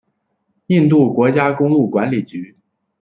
[0.65, 2.57] 印度国家公路管理局。